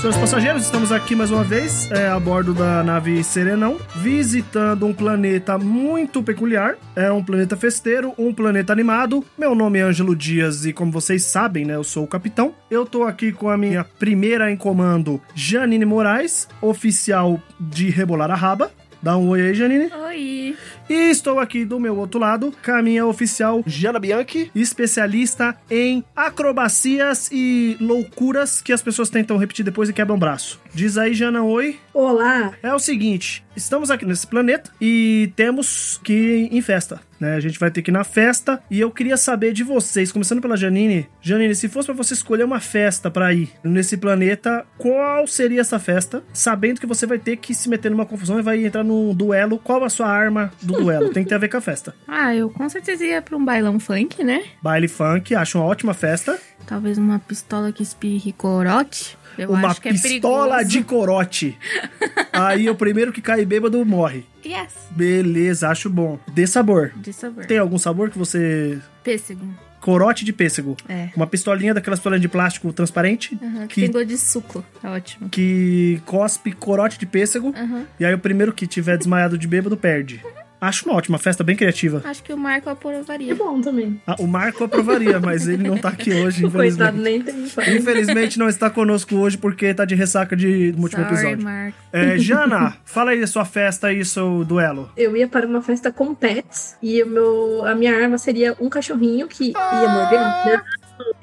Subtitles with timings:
[0.00, 4.94] Senhores passageiros, estamos aqui mais uma vez é, a bordo da nave Serenão, visitando um
[4.94, 6.78] planeta muito peculiar.
[6.96, 9.22] É um planeta festeiro, um planeta animado.
[9.36, 12.54] Meu nome é Ângelo Dias e, como vocês sabem, né, eu sou o capitão.
[12.70, 18.34] Eu tô aqui com a minha primeira em comando, Janine Moraes, oficial de Rebolar a
[18.34, 18.70] Raba.
[19.02, 19.90] Dá um oi aí, Janine.
[19.92, 20.56] Oi.
[20.90, 26.02] E estou aqui do meu outro lado com a minha oficial Jana Bianchi, especialista em
[26.16, 30.60] acrobacias e loucuras que as pessoas tentam repetir depois e quebram o braço.
[30.74, 31.78] Diz aí, Jana, oi.
[31.94, 32.54] Olá.
[32.60, 37.00] É o seguinte, estamos aqui nesse planeta e temos que ir em festa.
[37.20, 37.34] Né?
[37.34, 40.40] A gente vai ter que ir na festa e eu queria saber de vocês, começando
[40.40, 41.06] pela Janine.
[41.20, 45.78] Janine, se fosse para você escolher uma festa para ir nesse planeta, qual seria essa
[45.78, 46.22] festa?
[46.32, 49.58] Sabendo que você vai ter que se meter numa confusão e vai entrar num duelo,
[49.58, 51.10] qual a sua arma do duelo?
[51.10, 51.94] Tem que ter a ver com a festa.
[52.06, 54.44] Ah, eu com certeza ia pra um bailão funk, né?
[54.62, 56.38] Baile funk, acho uma ótima festa.
[56.66, 59.18] Talvez uma pistola que espirre corote.
[59.38, 60.68] Eu uma é pistola perigoso.
[60.68, 61.58] de corote.
[62.32, 64.24] Aí o primeiro que cai bêbado morre.
[64.44, 64.74] Yes.
[64.90, 66.18] Beleza, acho bom.
[66.32, 66.92] Dê sabor.
[66.96, 67.46] De sabor.
[67.46, 68.78] Tem algum sabor que você.
[69.02, 69.46] Pêssego.
[69.80, 70.76] Corote de pêssego.
[70.86, 71.08] É.
[71.16, 74.64] Uma pistolinha daquelas pistolinhas de plástico transparente Aham, que que, tem gosto de suco.
[74.84, 75.30] É ótimo.
[75.30, 77.54] que cospe corote de pêssego.
[77.56, 77.86] Aham.
[77.98, 80.22] E aí o primeiro que tiver desmaiado de bêbado perde.
[80.60, 82.02] Acho uma ótima festa, bem criativa.
[82.04, 83.32] Acho que o Marco aprovaria.
[83.32, 84.00] É bom também.
[84.06, 87.32] Ah, o Marco aprovaria, mas ele não tá aqui hoje, O coitado infelizmente.
[87.32, 91.14] nem tem Infelizmente não está conosco hoje porque tá de ressaca de, do último Sorry,
[91.16, 91.44] episódio.
[91.44, 91.78] Marco.
[91.92, 94.90] É, Jana, fala aí da sua festa e seu duelo.
[94.96, 98.68] Eu ia para uma festa com pets e o meu, a minha arma seria um
[98.68, 100.20] cachorrinho que ia morder.
[100.20, 100.60] Não,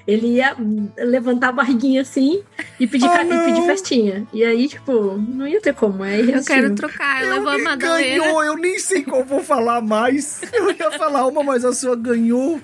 [0.07, 0.55] Ele ia
[0.97, 2.41] levantar a barriguinha assim
[2.79, 4.25] e pedir, Oh, ca- e pedir festinha.
[4.33, 6.03] E aí, tipo, não ia ter como.
[6.03, 7.23] Aí, Eu assim, quero trocar.
[7.23, 8.23] Eu levo a Madalena.
[8.23, 10.41] Ganhou, eu nem sei qual vou falar mais.
[10.53, 12.59] Eu ia falar uma, mas a sua ganhou.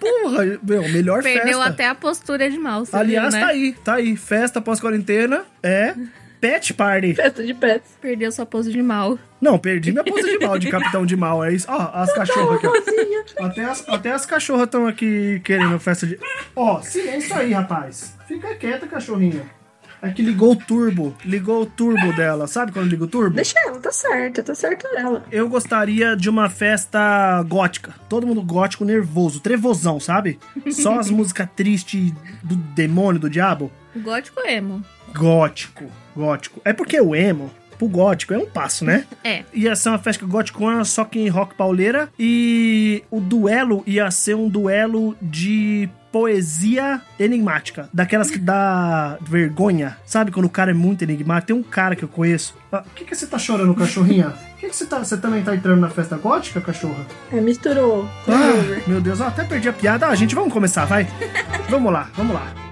[0.00, 1.64] Porra, meu, melhor Perdeu festa.
[1.64, 2.82] até a postura de mal.
[2.92, 3.46] Aliás, viu, né?
[3.46, 4.16] tá aí, tá aí.
[4.16, 5.94] Festa pós-quarentena é
[6.40, 7.14] pet party.
[7.14, 7.90] Festa de pets.
[8.00, 9.18] Perdeu sua pose de mal.
[9.40, 11.66] Não, perdi minha pose de mal, de capitão de mal, é isso.
[11.70, 13.46] Ó, as cachorras aqui, ó.
[13.46, 16.18] Até as, até as cachorras estão aqui querendo festa de.
[16.56, 18.16] Ó, silêncio aí, rapaz.
[18.26, 19.58] Fica quieta, cachorrinha.
[20.00, 21.14] É que ligou o turbo.
[21.24, 22.46] Ligou o turbo dela.
[22.46, 23.34] Sabe quando liga o turbo?
[23.34, 25.24] Deixa ela, tá certa, tá certo ela.
[25.30, 27.94] Eu gostaria de uma festa gótica.
[28.08, 30.38] Todo mundo gótico, nervoso, trevosão, sabe?
[30.70, 32.12] Só as músicas tristes
[32.44, 33.72] do demônio, do diabo.
[33.96, 34.84] Gótico emo.
[35.12, 36.60] Gótico, gótico.
[36.64, 39.04] É porque o emo, pro gótico, é um passo, né?
[39.24, 39.44] É.
[39.54, 42.08] Ia ser uma festa gótica só que em rock pauleira.
[42.18, 47.88] E o duelo ia ser um duelo de poesia enigmática.
[47.92, 49.96] Daquelas que dá vergonha.
[50.06, 51.48] Sabe quando o cara é muito enigmático?
[51.48, 52.56] Tem um cara que eu conheço.
[52.72, 54.28] Ah, O que, que você tá chorando, cachorrinha?
[54.28, 54.98] O que, que você tá.
[54.98, 57.06] Você também tá entrando na festa gótica, cachorra?
[57.30, 58.08] É, misturou.
[58.26, 60.06] Ah, meu Deus, eu até perdi a piada.
[60.08, 61.06] Ah, gente, vamos começar, vai.
[61.68, 62.67] vamos lá, vamos lá.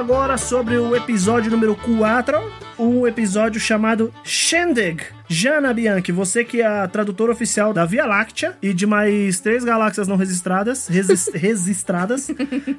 [0.00, 2.38] Agora sobre o episódio número 4,
[2.78, 5.02] um episódio chamado Shendig.
[5.28, 9.62] Jana Bianchi, você que é a tradutora oficial da Via Láctea e de mais três
[9.62, 12.28] galáxias não registradas, resis- registradas,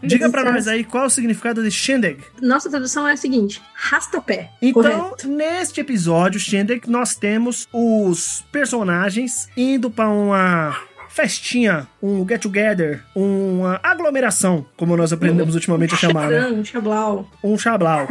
[0.04, 2.18] diga pra nós aí qual é o significado de Shendig.
[2.42, 4.50] Nossa tradução é a seguinte: rastapé.
[4.62, 5.28] Então, Correto.
[5.30, 10.76] neste episódio, Shendek, nós temos os personagens indo pra uma
[11.14, 16.48] festinha, um get together, uma aglomeração, como nós aprendemos ultimamente a chamar, né?
[16.48, 17.30] Um chablau.
[17.44, 18.08] Um chablau.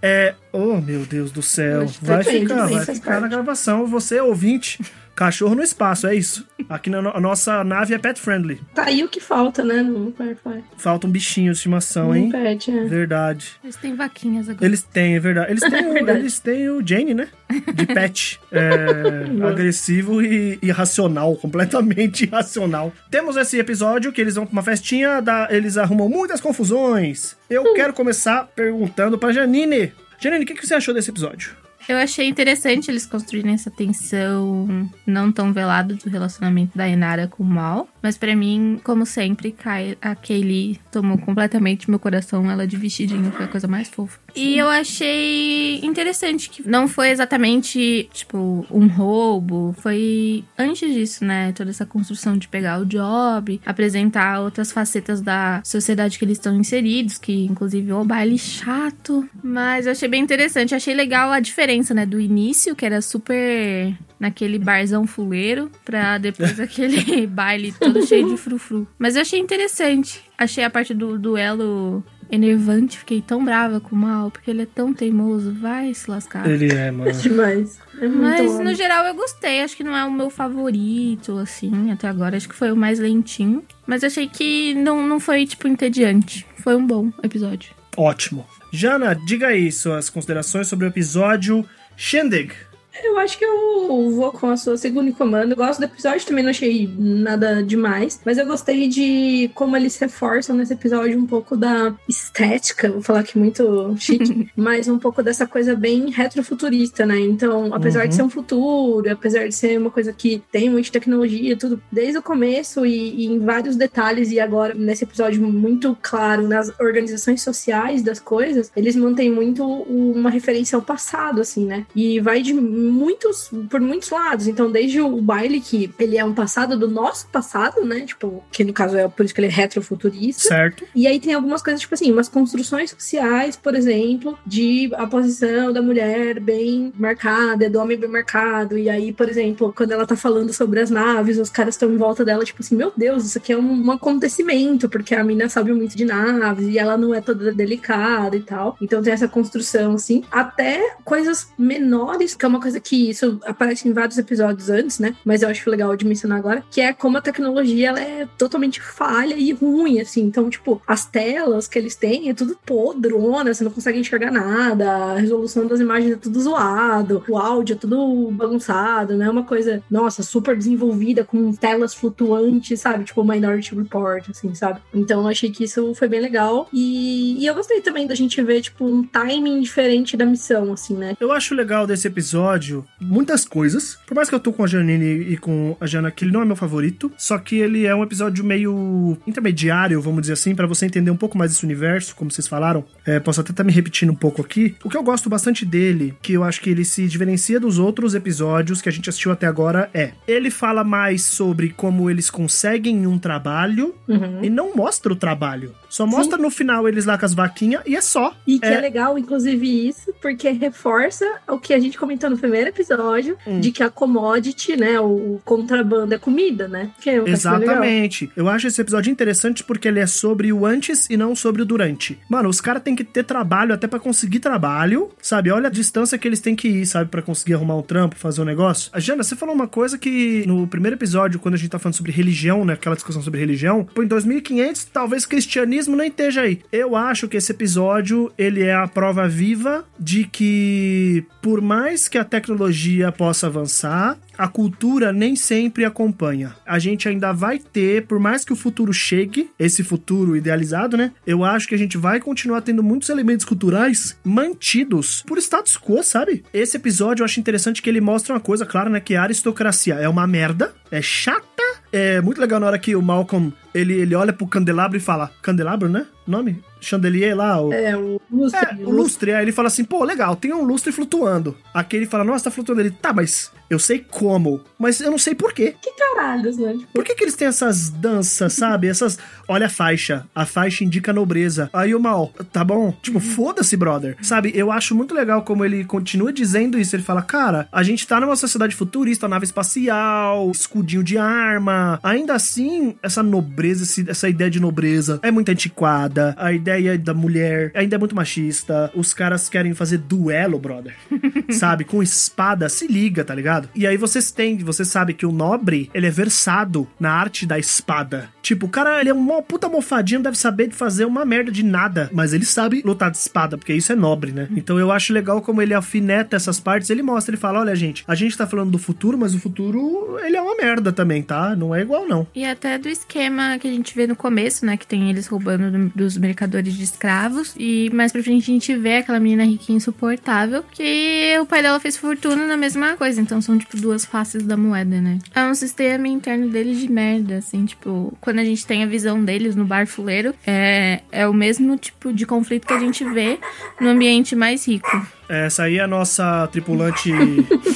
[0.00, 4.78] É, oh meu Deus do céu, vai ficar, vai ficar na gravação, você ouvinte,
[5.18, 6.46] cachorro no espaço, é isso.
[6.68, 8.60] Aqui na no- nossa nave é pet friendly.
[8.74, 9.82] Tá aí o que falta, né?
[9.82, 10.62] No Firefly.
[10.76, 12.30] Falta um bichinho de estimação, Um hein?
[12.30, 12.84] pet, é.
[12.84, 13.52] Verdade.
[13.64, 14.64] Eles têm vaquinhas agora.
[14.64, 15.50] Eles têm, é verdade.
[15.50, 16.18] Eles têm, o, Verdade.
[16.20, 17.28] eles têm o Jane, né?
[17.74, 18.38] De pet.
[18.52, 21.34] É, agressivo e irracional.
[21.36, 22.92] Completamente irracional.
[23.10, 27.36] Temos esse episódio que eles vão pra uma festinha, dá- eles arrumam muitas confusões.
[27.50, 29.92] Eu quero começar perguntando pra Janine.
[30.20, 31.56] Janine, o que, que você achou desse episódio?
[31.88, 37.42] Eu achei interessante eles construírem essa tensão não tão velada do relacionamento da Inara com
[37.42, 37.88] o Mal.
[38.02, 39.54] Mas pra mim, como sempre,
[40.00, 42.50] a Kaylee tomou completamente meu coração.
[42.50, 44.18] Ela de vestidinho foi a coisa mais fofa.
[44.34, 49.74] E eu achei interessante que não foi exatamente, tipo, um roubo.
[49.78, 51.52] Foi antes disso, né?
[51.52, 56.54] Toda essa construção de pegar o job, apresentar outras facetas da sociedade que eles estão
[56.54, 59.28] inseridos, que inclusive o baile chato.
[59.42, 60.74] Mas eu achei bem interessante.
[60.74, 62.06] Achei legal a diferença, né?
[62.06, 68.36] Do início, que era super naquele barzão fuleiro, pra depois aquele baile todo cheio de
[68.36, 68.86] frufru.
[68.98, 70.22] Mas eu achei interessante.
[70.36, 72.98] Achei a parte do duelo enervante.
[72.98, 75.52] Fiquei tão brava com o Mal, porque ele é tão teimoso.
[75.52, 76.48] Vai se lascar.
[76.48, 77.12] Ele é, mano.
[77.12, 77.78] Demais.
[78.00, 78.64] É Mas homem.
[78.64, 79.62] no geral eu gostei.
[79.62, 82.36] Acho que não é o meu favorito, assim, até agora.
[82.36, 83.64] Acho que foi o mais lentinho.
[83.86, 86.46] Mas achei que não, não foi, tipo, entediante.
[86.58, 87.72] Foi um bom episódio.
[87.96, 88.46] Ótimo.
[88.72, 91.64] Jana, diga aí suas considerações sobre o episódio
[91.96, 92.52] Shindig.
[93.02, 95.52] Eu acho que eu vou com a sua segunda em comando.
[95.52, 98.20] Eu gosto do episódio, também não achei nada demais.
[98.24, 102.90] Mas eu gostei de como eles reforçam nesse episódio um pouco da estética.
[102.90, 104.50] Vou falar aqui muito chique.
[104.56, 107.18] mas um pouco dessa coisa bem retrofuturista, né?
[107.20, 108.08] Então, apesar Uhum.
[108.08, 112.18] de ser um futuro, apesar de ser uma coisa que tem muita tecnologia, tudo desde
[112.18, 117.42] o começo e, e em vários detalhes, e agora nesse episódio muito claro nas organizações
[117.42, 121.86] sociais das coisas, eles mantêm muito uma referência ao passado, assim, né?
[121.94, 122.52] E vai de
[122.88, 124.46] muitos, por muitos lados.
[124.46, 128.00] Então, desde o baile, que ele é um passado do nosso passado, né?
[128.00, 130.48] Tipo, que no caso é por isso que ele é retrofuturista.
[130.48, 130.84] Certo?
[130.94, 135.72] E aí tem algumas coisas, tipo assim, umas construções sociais, por exemplo, de a posição
[135.72, 138.78] da mulher bem marcada, do homem bem marcado.
[138.78, 141.96] E aí, por exemplo, quando ela tá falando sobre as naves, os caras estão em
[141.96, 145.48] volta dela, tipo assim, meu Deus, isso aqui é um, um acontecimento, porque a mina
[145.48, 148.76] sabe muito de naves e ela não é toda delicada e tal.
[148.80, 153.88] Então tem essa construção, assim, até coisas menores, que é uma coisa que isso aparece
[153.88, 155.14] em vários episódios antes, né?
[155.24, 158.80] Mas eu acho legal de mencionar agora, que é como a tecnologia ela é totalmente
[158.80, 160.22] falha e ruim, assim.
[160.22, 164.90] Então, tipo, as telas que eles têm é tudo podrona, você não consegue enxergar nada,
[164.90, 169.44] a resolução das imagens é tudo zoado, o áudio é tudo bagunçado, não é uma
[169.44, 173.04] coisa, nossa, super desenvolvida com telas flutuantes, sabe?
[173.04, 174.80] Tipo Minority Report, assim, sabe?
[174.92, 176.68] Então eu achei que isso foi bem legal.
[176.72, 180.94] E, e eu gostei também da gente ver, tipo, um timing diferente da missão, assim,
[180.94, 181.16] né?
[181.20, 182.67] Eu acho legal desse episódio
[183.00, 183.98] muitas coisas.
[184.06, 186.42] Por mais que eu tô com a Janine e com a Jana, que ele não
[186.42, 190.66] é meu favorito, só que ele é um episódio meio intermediário, vamos dizer assim, pra
[190.66, 192.84] você entender um pouco mais desse universo, como vocês falaram.
[193.06, 194.74] É, posso até estar me repetindo um pouco aqui.
[194.84, 198.14] O que eu gosto bastante dele, que eu acho que ele se diferencia dos outros
[198.14, 203.06] episódios que a gente assistiu até agora, é ele fala mais sobre como eles conseguem
[203.06, 204.42] um trabalho Uhum.
[204.42, 205.74] e não mostra o trabalho.
[205.88, 208.34] Só mostra no final eles lá com as vaquinhas e é só.
[208.46, 208.74] E que é.
[208.74, 208.80] É.
[208.80, 213.60] legal, inclusive, isso, porque reforça o que a gente comentou no primeiro episódio, Hum.
[213.60, 216.90] de que a commodity, né, o contrabando é comida, né?
[217.04, 217.32] Eu acho legal.
[217.34, 218.30] Exatamente.
[218.36, 221.64] Eu acho esse episódio interessante porque ele é sobre o antes e não sobre o
[221.66, 222.18] durante.
[222.28, 225.50] Mano, os caras têm que ter trabalho até pra conseguir trabalho, sabe?
[225.50, 227.10] Olha a distância que eles têm que ir, sabe?
[227.10, 228.90] Pra conseguir arrumar um trampo, fazer um negócio.
[228.92, 231.94] A Jana, você falou uma coisa que no primeiro episódio, quando a gente tá falando
[231.96, 232.72] sobre religião, né?
[232.72, 236.60] Aquela discussão sobre religião, pô, em 2500, talvez cristianismo nem esteja aí.
[236.72, 242.16] Eu acho que esse episódio, ele é a prova viva de que, por mais que
[242.18, 246.54] a tecnologia possa avançar, a cultura nem sempre acompanha.
[246.64, 251.12] A gente ainda vai ter, por mais que o futuro chegue, esse futuro idealizado, né?
[251.26, 256.02] Eu acho que a gente vai continuar tendo muitos elementos culturais mantidos por status quo,
[256.02, 256.44] sabe?
[256.54, 259.00] Esse episódio eu acho interessante que ele mostra uma coisa, claro, né?
[259.00, 261.46] Que a aristocracia é uma merda, é chata.
[261.90, 265.30] É muito legal na hora que o Malcolm ele, ele olha pro candelabro e fala:
[265.42, 266.06] Candelabro, né?
[266.26, 266.62] Nome?
[266.80, 267.72] Chandelier lá, o.
[267.72, 268.60] É, o lustre.
[268.60, 271.56] É, o lustre, aí ele fala assim, pô, legal, tem um lustre flutuando.
[271.72, 272.80] Aqui ele fala, nossa, tá flutuando.
[272.82, 275.74] Ele, tá, mas eu sei como, mas eu não sei por quê.
[275.80, 276.72] Que caralhos, né?
[276.72, 278.88] Tipo, Por que que eles têm essas danças, sabe?
[278.88, 281.68] Essas, olha a faixa, a faixa indica nobreza.
[281.72, 282.92] Aí o mal, tá bom?
[283.02, 284.16] Tipo, foda-se, brother.
[284.22, 286.96] Sabe, eu acho muito legal como ele continua dizendo isso.
[286.96, 292.00] Ele fala, cara, a gente tá numa sociedade futurista, nave espacial, escudinho de arma.
[292.02, 296.34] Ainda assim, essa nobreza, essa ideia de nobreza é muito antiquada.
[296.38, 296.67] A ideia
[296.98, 298.90] da mulher ainda é muito machista.
[298.94, 300.94] Os caras querem fazer duelo, brother.
[301.50, 301.84] sabe?
[301.84, 303.68] Com espada, se liga, tá ligado?
[303.74, 307.58] E aí vocês têm, você sabe que o nobre, ele é versado na arte da
[307.58, 308.28] espada.
[308.42, 311.62] Tipo, o cara, ele é uma puta mofadinho, deve saber de fazer uma merda de
[311.62, 314.48] nada, mas ele sabe lutar de espada, porque isso é nobre, né?
[314.56, 318.04] Então eu acho legal como ele alfineta essas partes, ele mostra, ele fala, olha gente,
[318.06, 321.54] a gente tá falando do futuro, mas o futuro, ele é uma merda também, tá?
[321.54, 322.26] Não é igual não.
[322.34, 324.76] E até do esquema que a gente vê no começo, né?
[324.76, 327.54] Que tem eles roubando do- dos mercadores de escravos.
[327.58, 331.78] E mais pra frente a gente vê aquela menina riquinha insuportável que o pai dela
[331.80, 333.20] fez fortuna na mesma coisa.
[333.20, 335.18] Então são, tipo, duas faces da moeda, né?
[335.34, 339.24] É um sistema interno deles de merda, assim, tipo, quando a gente tem a visão
[339.24, 343.38] deles no bar fuleiro, é, é o mesmo tipo de conflito que a gente vê
[343.80, 344.88] no ambiente mais rico.
[345.28, 347.12] Essa aí é a nossa tripulante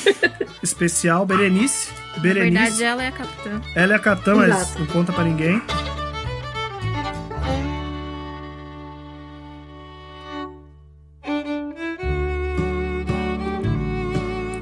[0.63, 1.91] especial, Berenice.
[2.19, 2.53] Berenice.
[2.53, 3.61] Na verdade, ela é a capitã.
[3.75, 4.79] Ela é a capitã, mas Exato.
[4.81, 5.61] não conta pra ninguém.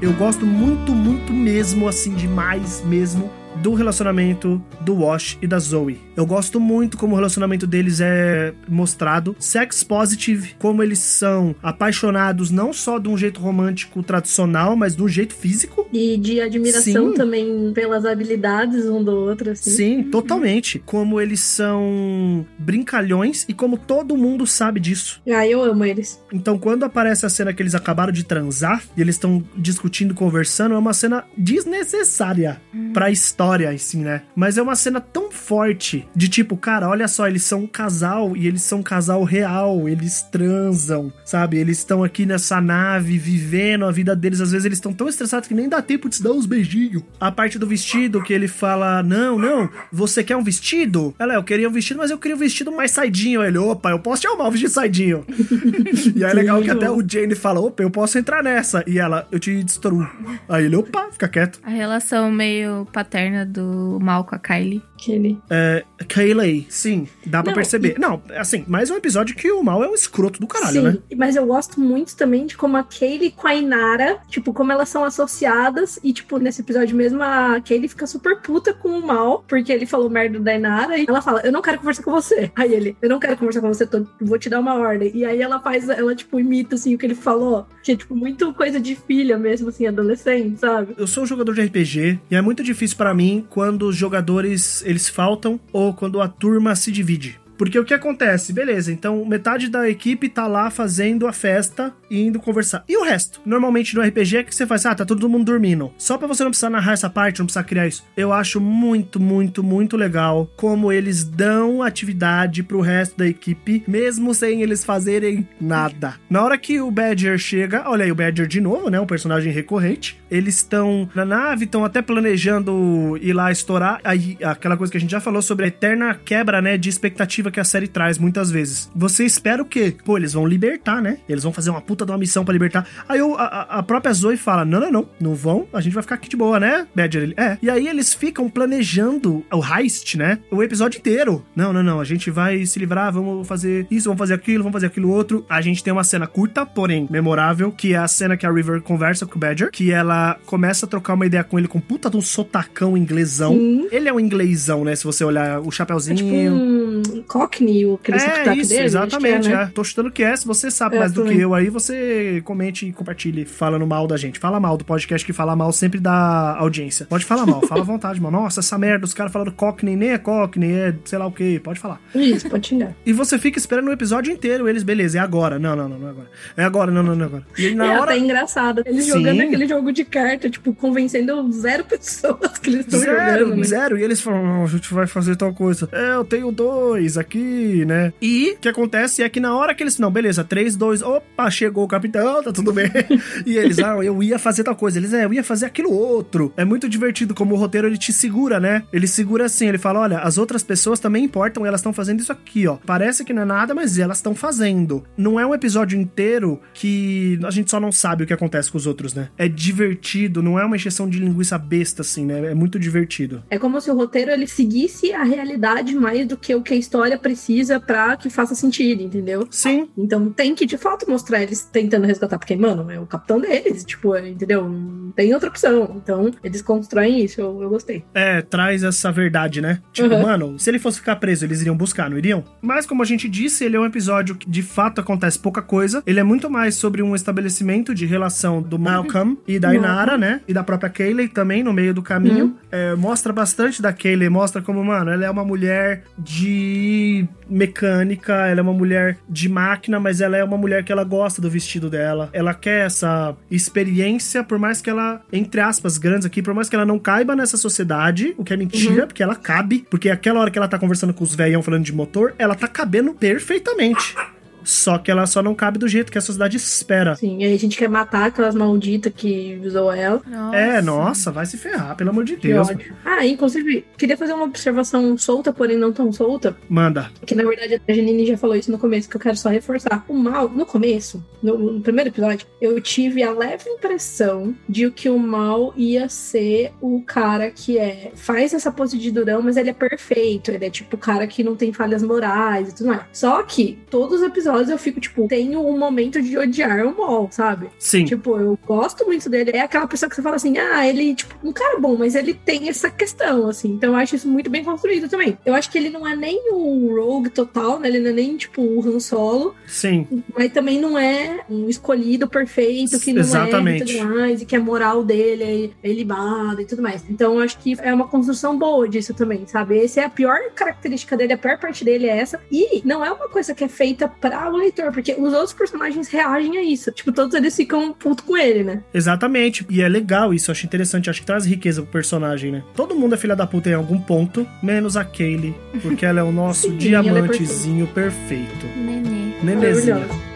[0.01, 5.99] Eu gosto muito, muito mesmo, assim, demais mesmo, do relacionamento do Wash e da Zoe.
[6.15, 9.35] Eu gosto muito como o relacionamento deles é mostrado.
[9.39, 15.03] Sex positive, como eles são apaixonados não só de um jeito romântico tradicional, mas de
[15.03, 15.87] um jeito físico.
[15.91, 17.13] E de admiração Sim.
[17.13, 19.71] também pelas habilidades um do outro, assim.
[19.71, 20.79] Sim, totalmente.
[20.85, 25.21] Como eles são brincalhões e como todo mundo sabe disso.
[25.27, 26.21] Ah, eu amo eles.
[26.31, 30.75] Então, quando aparece a cena que eles acabaram de transar e eles estão discutindo, conversando,
[30.75, 32.61] é uma cena desnecessária
[32.93, 34.23] pra história, assim, né?
[34.35, 38.35] Mas é uma cena tão forte de tipo, cara, olha só, eles são um casal
[38.35, 41.57] e eles são um casal real, eles transam, sabe?
[41.57, 44.41] Eles estão aqui nessa nave vivendo a vida deles.
[44.41, 47.03] Às vezes eles estão tão estressados que nem dá tempo de se dar uns beijinhos.
[47.19, 51.13] A parte do vestido que ele fala: Não, não, você quer um vestido?
[51.17, 53.43] Ela, eu queria um vestido, mas eu queria um vestido mais saidinho.
[53.43, 55.25] Ele, opa, eu posso te arrumar um vestido saidinho.
[56.15, 58.83] e aí é legal que até o Jane fala: opa, eu posso entrar nessa.
[58.87, 60.07] E ela, eu te destruo.
[60.47, 61.59] Aí ele, opa, fica quieto.
[61.63, 64.90] A relação meio paterna do Mal com a Kylie.
[65.01, 65.39] Aquele.
[65.49, 67.95] É, Kayleigh, sim, dá pra Não, perceber.
[67.97, 70.97] Não, assim, mais um episódio que o mal é um escroto do caralho, Sim, né?
[71.17, 74.89] mas eu gosto muito também de como a Kaylee com a Inara, tipo, como elas
[74.89, 75.99] são associadas.
[76.03, 79.85] E, tipo, nesse episódio mesmo, a Kaylee fica super puta com o mal, porque ele
[79.87, 80.97] falou merda da Inara.
[80.99, 82.51] E ela fala, eu não quero conversar com você.
[82.55, 85.11] Aí ele, eu não quero conversar com você, tô- vou te dar uma ordem.
[85.15, 87.65] E aí ela faz, ela, tipo, imita, assim, o que ele falou.
[87.83, 90.93] Que é, tipo, muito coisa de filha mesmo, assim, adolescente, sabe?
[90.97, 94.83] Eu sou um jogador de RPG e é muito difícil pra mim quando os jogadores
[94.91, 97.39] eles faltam ou quando a turma se divide.
[97.61, 98.51] Porque o que acontece?
[98.51, 102.83] Beleza, então metade da equipe tá lá fazendo a festa e indo conversar.
[102.89, 103.39] E o resto?
[103.45, 105.93] Normalmente no RPG é que você faz, ah, tá todo mundo dormindo.
[105.95, 108.03] Só pra você não precisar narrar essa parte, não precisar criar isso.
[108.17, 114.33] Eu acho muito, muito, muito legal como eles dão atividade pro resto da equipe, mesmo
[114.33, 116.15] sem eles fazerem nada.
[116.27, 118.99] Na hora que o Badger chega, olha aí o Badger de novo, né?
[118.99, 120.19] Um personagem recorrente.
[120.31, 123.99] Eles estão na nave, estão até planejando ir lá estourar.
[124.03, 127.50] Aí, aquela coisa que a gente já falou sobre a eterna quebra, né, de expectativa
[127.51, 128.89] que a série traz muitas vezes.
[128.95, 129.95] Você espera o quê?
[130.03, 131.17] Pô, eles vão libertar, né?
[131.27, 132.87] Eles vão fazer uma puta de uma missão pra libertar.
[133.07, 133.45] Aí o- a,
[133.79, 135.67] a própria Zoe fala: Não, não, não, não vão.
[135.73, 137.23] A gente vai ficar aqui de boa, né, Badger?
[137.23, 137.57] Ele, é.
[137.61, 140.39] E aí eles ficam planejando o heist, né?
[140.49, 141.43] O episódio inteiro.
[141.55, 141.99] Não, não, não.
[141.99, 145.45] A gente vai se livrar, vamos fazer isso, vamos fazer aquilo, vamos fazer aquilo outro.
[145.49, 148.81] A gente tem uma cena curta, porém memorável, que é a cena que a River
[148.81, 152.09] conversa com o Badger, que ela começa a trocar uma ideia com ele com puta
[152.09, 153.53] de um sotacão inglesão.
[153.53, 153.87] Sim.
[153.91, 154.95] Ele é um inglesão, né?
[154.95, 156.15] Se você olhar o É chapeuzinho.
[156.17, 158.83] tipo um Cockney, o aquele É isso, dele.
[158.83, 159.35] exatamente.
[159.35, 159.63] acho que é, né?
[159.63, 159.65] é.
[159.67, 160.35] Tô chutando que é.
[160.35, 164.05] Se você sabe É, mais do que eu aí, você comente e compartilhe falando mal
[164.05, 164.37] da gente.
[164.37, 167.05] Fala mal do podcast que fala mal sempre da audiência.
[167.05, 168.41] Pode falar mal, fala à vontade, mano.
[168.41, 171.59] Nossa, essa merda, os caras falando Cockney, nem é Cockney, é sei lá o que.
[171.59, 172.01] Pode falar.
[172.13, 172.93] Isso, pode xingar.
[173.05, 174.67] E você fica esperando o episódio inteiro.
[174.67, 175.57] Eles, beleza, é agora.
[175.57, 176.27] Não, não, não, não é agora.
[176.57, 177.43] É agora, não, não, não é agora.
[177.57, 178.11] E na é hora.
[178.11, 178.81] até engraçado.
[178.85, 179.11] Eles Sim.
[179.11, 183.55] jogando aquele jogo de carta, tipo, convencendo zero pessoas que eles estão jogando.
[183.55, 183.63] né?
[183.63, 183.97] zero.
[183.97, 185.87] E eles falam, não, a gente vai fazer tal coisa.
[185.91, 188.13] É, eu tenho dois aqui, né?
[188.21, 191.49] E o que acontece é que na hora que eles, não, beleza, três, dois, opa,
[191.49, 192.91] chegou o capitão, tá tudo bem.
[193.45, 194.97] e eles, ah, eu ia fazer tal coisa.
[194.97, 196.53] Eles, é, eu ia fazer aquilo outro.
[196.57, 198.83] É muito divertido como o roteiro, ele te segura, né?
[198.91, 202.31] Ele segura assim, ele fala, olha, as outras pessoas também importam, elas estão fazendo isso
[202.31, 202.77] aqui, ó.
[202.85, 205.03] Parece que não é nada, mas elas estão fazendo.
[205.15, 208.77] Não é um episódio inteiro que a gente só não sabe o que acontece com
[208.77, 209.29] os outros, né?
[209.37, 212.51] É divertido, não é uma injeção de linguiça besta, assim, né?
[212.51, 213.43] É muito divertido.
[213.49, 216.77] É como se o roteiro ele seguisse a realidade mais do que o que a
[216.77, 219.47] história precisa pra que faça sentido, entendeu?
[219.49, 223.39] Sim, Então tem que de fato mostrar eles tentando resgatar, porque, mano, é o capitão
[223.39, 224.67] deles, tipo, é, entendeu?
[225.11, 225.93] Não tem outra opção.
[226.01, 228.03] Então eles constroem isso, eu, eu gostei.
[228.13, 229.79] é, traz essa verdade, né?
[229.91, 230.21] Tipo, Uhum.
[230.23, 232.43] mano, se ele fosse ficar preso, eles iriam buscar, não iriam?
[232.61, 236.01] Mas, como a gente disse, ele é um episódio que de fato acontece pouca coisa.
[236.05, 239.75] Ele é muito mais sobre um estabelecimento de relação do Malcolm e da Uhum.
[239.75, 240.41] Inara, né?
[240.47, 242.45] E da própria Kayleigh também, no meio do caminho.
[242.45, 242.55] Uhum.
[242.71, 248.59] É, mostra bastante da Kayleigh, mostra como, mano, ela é uma mulher de mecânica, ela
[248.59, 251.89] é uma mulher de máquina, mas ela é uma mulher que ela gosta do vestido
[251.89, 252.29] dela.
[252.33, 255.00] Ela quer essa experiência, por mais que ela,
[255.31, 258.57] entre aspas, grandes aqui, por mais que ela não caiba nessa sociedade, o que é
[258.57, 259.07] mentira, uhum.
[259.07, 261.93] porque ela cabe, porque aquela hora que ela tá conversando com os velhão falando de
[261.93, 264.15] motor, ela tá cabendo perfeitamente.
[264.63, 267.15] Só que ela só não cabe do jeito que a sociedade espera.
[267.15, 270.21] Sim, e aí a gente quer matar aquelas malditas que usou ela.
[270.27, 270.57] Nossa.
[270.57, 272.67] É, nossa, vai se ferrar, pelo amor de que Deus.
[273.03, 276.55] Ah, inclusive, queria fazer uma observação solta, porém não tão solta.
[276.69, 277.11] Manda.
[277.25, 280.03] Que na verdade a Janine já falou isso no começo, que eu quero só reforçar.
[280.07, 285.09] O mal, no começo, no, no primeiro episódio, eu tive a leve impressão de que
[285.09, 288.11] o mal ia ser o cara que é.
[288.15, 290.51] faz essa pose de durão, mas ele é perfeito.
[290.51, 293.03] Ele é tipo o cara que não tem falhas morais e tudo mais.
[293.11, 297.29] Só que todos os episódios eu fico, tipo, tenho um momento de odiar o Mol,
[297.31, 297.69] sabe?
[297.79, 298.05] Sim.
[298.05, 299.51] Tipo, eu gosto muito dele.
[299.53, 302.33] É aquela pessoa que você fala assim, ah, ele, tipo, um cara bom, mas ele
[302.33, 303.69] tem essa questão, assim.
[303.69, 305.37] Então eu acho isso muito bem construído também.
[305.45, 307.87] Eu acho que ele não é nem o Rogue total, né?
[307.87, 309.55] Ele não é nem, tipo, o Han Solo.
[309.67, 310.07] Sim.
[310.35, 313.97] Mas também não é um escolhido perfeito, que não Exatamente.
[313.97, 317.03] é tudo mais, e que a moral dele é, é limada e tudo mais.
[317.09, 319.83] Então eu acho que é uma construção boa disso também, sabe?
[319.83, 322.39] Essa é a pior característica dele, a pior parte dele é essa.
[322.51, 326.07] E não é uma coisa que é feita pra o leitor, porque os outros personagens
[326.07, 326.91] reagem a isso.
[326.91, 328.83] Tipo, todos eles ficam puto com ele, né?
[328.93, 329.65] Exatamente.
[329.69, 332.63] E é legal isso, eu acho interessante, acho que traz riqueza pro personagem, né?
[332.75, 336.23] Todo mundo é filha da puta em algum ponto, menos a Kaylee, porque ela é
[336.23, 338.65] o nosso Sim, é diamantezinho é perfeito.
[338.77, 339.33] Nenê.
[339.43, 340.31] Nenezinha.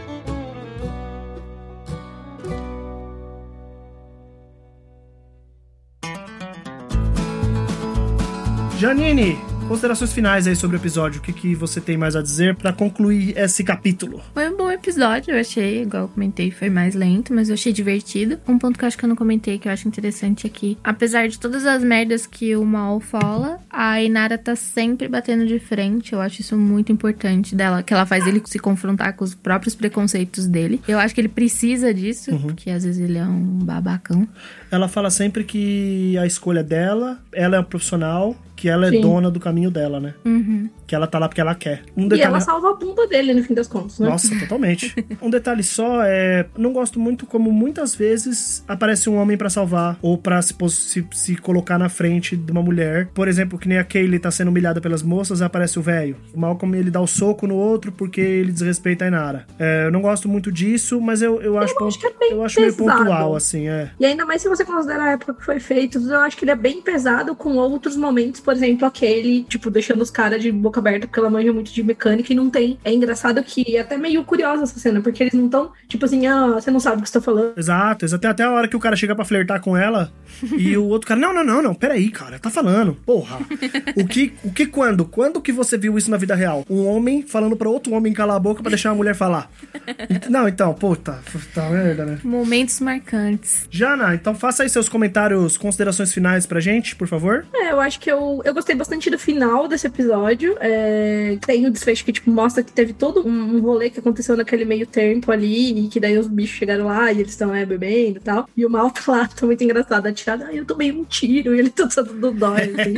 [8.78, 11.19] Janine, Considerações finais aí sobre o episódio.
[11.19, 14.22] O que, que você tem mais a dizer para concluir esse capítulo?
[14.31, 17.74] Foi um bom episódio, eu achei, igual eu comentei, foi mais lento, mas eu achei
[17.74, 18.39] divertido.
[18.48, 20.77] Um ponto que eu acho que eu não comentei, que eu acho interessante aqui.
[20.84, 25.48] É apesar de todas as merdas que o Mal fala, a Inara tá sempre batendo
[25.48, 26.13] de frente.
[26.13, 29.74] Eu acho isso muito importante dela, que ela faz ele se confrontar com os próprios
[29.74, 30.79] preconceitos dele.
[30.88, 32.41] Eu acho que ele precisa disso, uhum.
[32.41, 34.27] porque às vezes ele é um babacão.
[34.69, 39.02] Ela fala sempre que a escolha dela, ela é um profissional, que ela é Sim.
[39.02, 40.14] dona do caminho dela, né?
[40.24, 40.70] Uhum.
[40.88, 41.84] Que ela tá lá porque ela quer.
[41.96, 42.22] Um detalhe...
[42.22, 44.10] E ela salva a bunda dele, no fim das contas, né?
[44.10, 44.94] Nossa, totalmente.
[45.22, 46.46] um detalhe só é...
[46.58, 51.08] Não gosto muito como muitas vezes aparece um homem para salvar ou pra se, se,
[51.12, 53.08] se, colocar na frente de uma mulher.
[53.13, 56.17] Por exemplo, que nem a Kaylee tá sendo humilhada pelas moças, aparece o velho.
[56.34, 59.45] O Malcolm, ele dá o soco no outro porque ele desrespeita a Inara.
[59.60, 62.32] É, eu não gosto muito disso, mas eu, eu acho, eu acho, que é bem
[62.32, 63.91] eu acho meio pontual, assim, é.
[64.00, 66.52] E ainda mais se você considera a época que foi feito, eu acho que ele
[66.52, 70.75] é bem pesado com outros momentos, por exemplo, aquele, tipo, deixando os caras de boca
[70.80, 72.78] aberta porque ela manja muito de mecânica e não tem.
[72.84, 76.28] É engraçado que é até meio curiosa essa cena, porque eles não estão, tipo assim,
[76.28, 77.54] ah, você não sabe o que você tá falando.
[77.58, 80.12] Exato, até, até a hora que o cara chega para flertar com ela
[80.58, 82.96] e o outro cara, não, não, não, não, peraí, cara, tá falando.
[83.06, 83.40] Porra.
[83.96, 85.06] O que, o que quando?
[85.06, 86.66] Quando que você viu isso na vida real?
[86.70, 89.50] Um homem falando para outro homem calar a boca para deixar a mulher falar.
[90.30, 91.20] Não, então, puta,
[91.54, 92.20] tá merda, né?
[92.24, 93.68] Momentos marcantes.
[93.70, 97.46] Jana, então faça aí seus comentários, considerações finais pra gente, por favor.
[97.54, 100.58] É, eu acho que eu, eu gostei bastante do final desse episódio.
[100.67, 104.65] É, tem o desfecho que, tipo, mostra que teve todo um rolê que aconteceu naquele
[104.65, 108.17] meio tempo ali, e que daí os bichos chegaram lá e eles estão né, bebendo
[108.17, 108.49] e tal.
[108.56, 110.43] E o mal tá lá, tá muito engraçado, atirado.
[110.45, 112.95] Ah, eu tomei um tiro e ele tá todo dói, assim.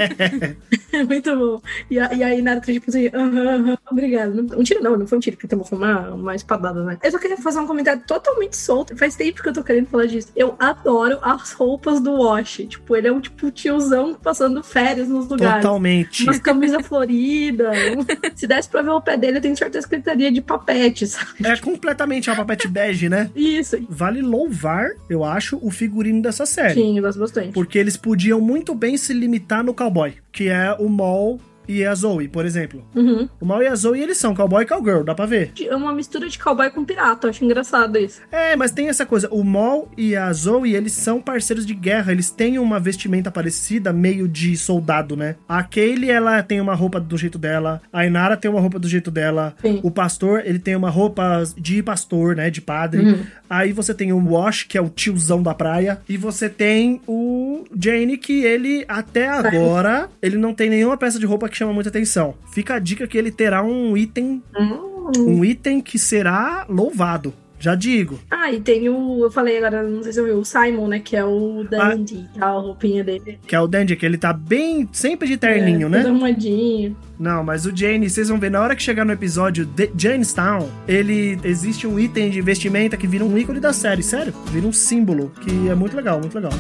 [0.92, 1.62] é muito bom.
[1.90, 4.40] E, a, e aí, na hora que, tipo assim, uh -huh, obrigado.
[4.58, 6.98] Um tiro não, não foi um tiro, porque foi uma, uma espadada, né?
[7.04, 8.96] Eu só queria fazer um comentário totalmente solto.
[8.96, 10.30] Faz tempo que eu tô querendo falar disso.
[10.36, 12.66] Eu adoro as roupas do Wash.
[12.68, 15.64] Tipo, ele é um tipo tiozão passando férias nos lugares.
[15.64, 16.24] Totalmente.
[16.24, 17.57] Umas camisas floridas.
[18.36, 21.08] Se desse pra ver o pé dele, eu tenho certeza que ele estaria de papete,
[21.08, 21.46] sabe?
[21.46, 23.30] É completamente uma papete bege, né?
[23.36, 23.78] Isso.
[23.90, 26.76] Vale louvar, eu acho, o figurino dessa série.
[26.76, 27.54] Sim, eu gosto bastante.
[27.54, 31.94] Porque eles podiam muito bem se limitar no cowboy, que é o Mall e a
[31.94, 32.86] Zoe, por exemplo.
[32.96, 33.28] Uhum.
[33.40, 35.52] O Mal e a Zoe, eles são cowboy e cowgirl, dá pra ver.
[35.60, 38.22] É uma mistura de cowboy com pirata, acho engraçado isso.
[38.32, 42.12] É, mas tem essa coisa, o Mal e a Zoe, eles são parceiros de guerra,
[42.12, 45.36] eles têm uma vestimenta parecida, meio de soldado, né?
[45.48, 48.88] A Kaylee, ela tem uma roupa do jeito dela, a Inara tem uma roupa do
[48.88, 49.80] jeito dela, Sim.
[49.84, 53.02] o pastor, ele tem uma roupa de pastor, né, de padre.
[53.02, 53.24] Uhum.
[53.50, 57.66] Aí você tem o Wash, que é o tiozão da praia, e você tem o
[57.80, 61.90] Jane, que ele, até agora, ele não tem nenhuma peça de roupa que chama muita
[61.90, 62.36] atenção.
[62.52, 64.42] Fica a dica que ele terá um item.
[64.58, 65.12] Hum.
[65.18, 67.34] Um item que será louvado.
[67.60, 68.20] Já digo.
[68.30, 69.24] Ah, e tem o.
[69.24, 71.00] Eu falei agora, não sei se você viu, o Simon, né?
[71.00, 73.40] Que é o Dandy, ah, a roupinha dele.
[73.48, 74.88] Que é o Dandy, que ele tá bem.
[74.92, 76.00] sempre de terninho, é, né?
[76.02, 76.96] arrumadinho.
[77.18, 80.70] Não, mas o Jane, vocês vão ver, na hora que chegar no episódio de Jamestown,
[80.88, 81.40] ele.
[81.44, 84.34] Existe um item de vestimenta que vira um ícone da série, sério.
[84.52, 86.54] Vira um símbolo, que é muito legal, muito legal.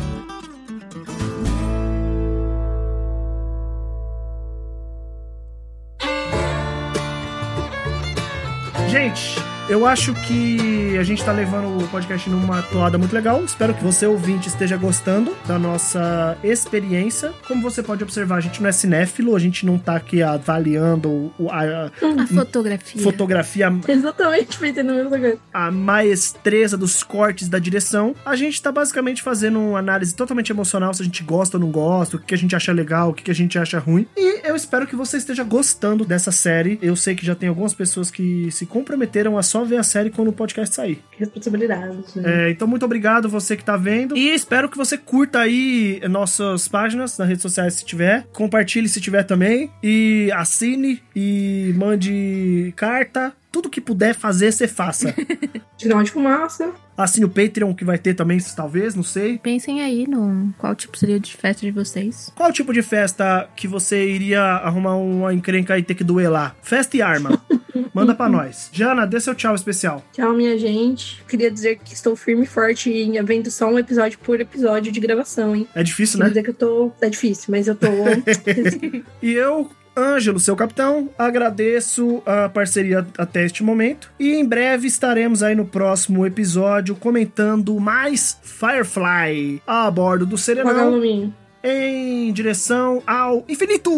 [8.97, 9.37] Gente,
[9.69, 13.43] eu acho que a gente tá levando o podcast numa toada muito legal.
[13.43, 17.33] Espero que você, ouvinte, esteja gostando da nossa experiência.
[17.47, 21.09] Como você pode observar, a gente não é cinéfilo, a gente não tá aqui avaliando
[21.37, 21.87] o- a,
[22.23, 23.01] A fotografia.
[23.03, 25.37] fotografia, Exatamente, na mesma coisa.
[25.53, 28.15] a maestreza dos cortes da direção.
[28.25, 31.69] A gente tá basicamente fazendo uma análise totalmente emocional, se a gente gosta ou não
[31.71, 34.07] gosta, o que a gente acha legal, o que a gente acha ruim.
[34.15, 36.79] E eu espero que você esteja gostando dessa série.
[36.81, 40.09] Eu sei que já tem algumas pessoas que se comprometeram a só ver a série
[40.09, 41.01] quando o podcast sair.
[41.11, 41.97] Que responsabilidade.
[42.15, 42.47] né?
[42.47, 44.15] É, então, muito obrigado você que tá vendo.
[44.17, 48.25] E espero que você curta aí nossas páginas nas redes sociais se tiver.
[48.33, 49.71] Compartilhe se tiver também.
[49.83, 53.33] E assine e mande carta.
[53.51, 55.15] Tudo que puder fazer, você faça.
[55.77, 56.71] Sinal de fumaça.
[56.97, 59.37] Assine o Patreon que vai ter também, talvez, não sei.
[59.37, 62.31] Pensem aí no qual tipo seria de festa de vocês.
[62.35, 66.55] Qual tipo de festa que você iria arrumar uma encrenca e ter que duelar?
[66.63, 67.39] Festa e arma.
[67.93, 68.69] Manda pra nós.
[68.71, 70.03] Jana, dê seu tchau especial.
[70.13, 71.23] Tchau, minha gente.
[71.27, 74.99] Queria dizer que estou firme e forte em havendo só um episódio por episódio de
[74.99, 75.67] gravação, hein?
[75.75, 76.29] É difícil, Quer né?
[76.29, 76.91] dizer que eu tô.
[77.01, 77.87] É difícil, mas eu tô.
[79.21, 84.11] E eu, Ângelo, seu capitão, agradeço a parceria até este momento.
[84.19, 91.33] E em breve estaremos aí no próximo episódio comentando mais Firefly a bordo do Serenão.
[91.63, 93.91] Em direção ao infinito.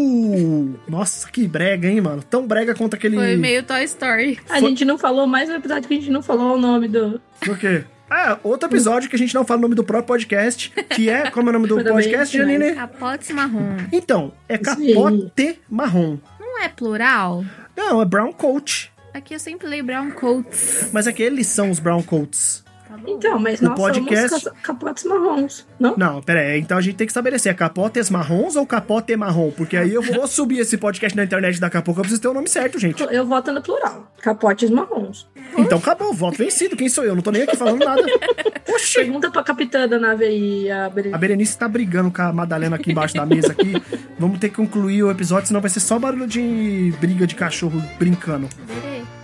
[0.87, 2.23] Nossa, que brega, hein, mano?
[2.23, 3.15] Tão brega quanto aquele.
[3.15, 4.39] Foi meio Toy Story.
[4.49, 7.21] A gente não falou mais um episódio que a gente não falou o nome do.
[7.45, 7.83] Do quê?
[8.09, 11.29] Ah, outro episódio que a gente não fala o nome do próprio podcast, que é.
[11.29, 12.35] Como é o nome do podcast.
[12.35, 12.73] Janine?
[12.73, 13.77] Capotes marrom.
[13.91, 16.17] Então, é capote marrom.
[16.39, 17.45] Não é plural?
[17.77, 18.91] Não, é brown coat.
[19.13, 20.89] Aqui eu sempre leio brown coats.
[20.91, 22.63] Mas é que eles são os brown coats.
[22.89, 22.95] Tá.
[23.05, 25.95] Então, mas O nós podcast- somos capotes marrons, não?
[25.95, 26.59] Não, pera aí.
[26.59, 29.51] Então a gente tem que estabelecer: é capotes marrons ou capote marrom?
[29.51, 31.99] Porque aí eu vou subir esse podcast na internet daqui a pouco.
[31.99, 33.03] Eu preciso ter o nome certo, gente.
[33.11, 34.11] Eu voto no plural.
[34.21, 35.29] Capotes marrons.
[35.55, 36.75] Então acabou, voto vencido.
[36.75, 37.13] Quem sou eu?
[37.13, 38.01] Não tô nem aqui falando nada.
[38.73, 38.95] Oxi!
[38.95, 41.15] Pergunta pra capitã da nave aí, a Berenice.
[41.15, 43.73] A Berenice tá brigando com a Madalena aqui embaixo da mesa aqui.
[44.17, 47.79] Vamos ter que concluir o episódio, senão vai ser só barulho de briga de cachorro
[47.99, 48.49] brincando.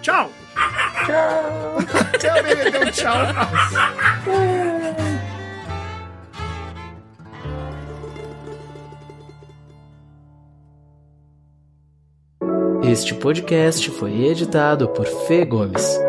[0.03, 0.29] Tchau!
[1.05, 1.77] Tchau.
[2.19, 3.15] Tchau, bebê, deu tchau.
[12.83, 15.99] Este podcast foi editado por Fê Gomes.